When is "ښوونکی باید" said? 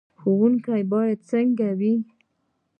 0.19-1.19